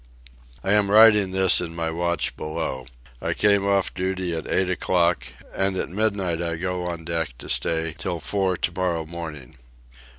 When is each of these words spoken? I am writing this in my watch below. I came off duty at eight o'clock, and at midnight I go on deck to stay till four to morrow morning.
I 0.63 0.73
am 0.73 0.89
writing 0.89 1.29
this 1.29 1.61
in 1.61 1.75
my 1.75 1.91
watch 1.91 2.35
below. 2.35 2.87
I 3.21 3.35
came 3.35 3.67
off 3.67 3.93
duty 3.93 4.35
at 4.35 4.47
eight 4.47 4.67
o'clock, 4.67 5.27
and 5.53 5.77
at 5.77 5.89
midnight 5.89 6.41
I 6.41 6.55
go 6.55 6.87
on 6.87 7.05
deck 7.05 7.37
to 7.37 7.47
stay 7.47 7.93
till 7.95 8.19
four 8.19 8.57
to 8.57 8.71
morrow 8.71 9.05
morning. 9.05 9.57